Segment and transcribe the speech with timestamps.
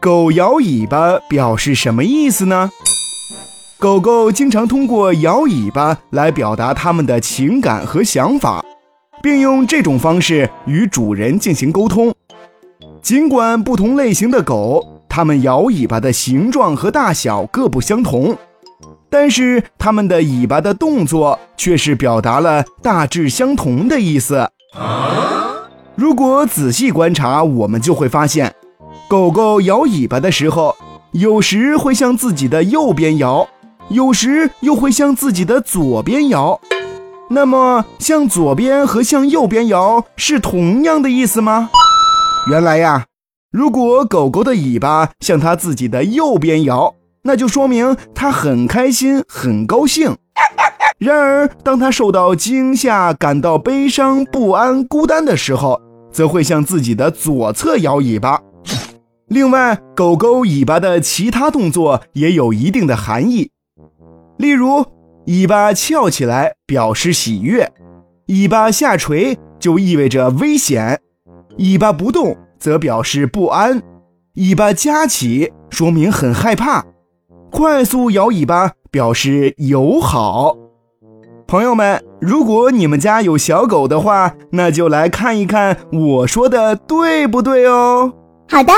[0.00, 2.70] 狗摇尾巴表示什么意思呢？
[3.78, 8.64] 狗狗经常通过摇尾巴来表达它们的情感和想法，
[9.22, 12.14] 并用这种方式与主人进行沟通。
[13.02, 18.34] 尽管不同类型的狗，它们摇尾巴的形状和大小各不相同，
[19.10, 24.48] 但是它们的尾巴的动作却是表达了大致相同的意思。
[25.94, 28.54] 如果仔细观察，我们就会发现。
[29.10, 30.76] 狗狗摇尾巴的时候，
[31.10, 33.48] 有时会向自己的右边摇，
[33.88, 36.60] 有时又会向自己的左边摇。
[37.28, 41.70] 那么，向左边和向右边摇是同样的意思吗？
[42.48, 43.06] 原来呀，
[43.50, 50.16] 如果狗狗的尾巴向它自己的右边摇，那就说明它很开心、很高兴。
[50.98, 55.80] 然而，当它受到惊吓、感到悲伤、不安、孤单的时候，
[56.12, 58.40] 则会向自己的左侧摇尾巴。
[59.30, 63.52] 另外，狗狗尾巴的其他动作也有一定的含义。
[64.38, 64.84] 例如，
[65.26, 67.70] 尾巴翘起来表示喜悦，
[68.26, 70.96] 尾巴下垂就意味着危险；
[71.58, 73.78] 尾巴不动则表示不安；
[74.34, 76.82] 尾巴夹起说明很害怕；
[77.52, 80.56] 快速摇尾巴表示友好。
[81.46, 88.12] 朋友们，如果你们家有小狗的话，那就来看一看我说的对不对哦。
[88.48, 88.72] 好的。